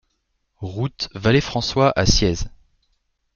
[0.61, 2.33] Route Vallée François à Ciez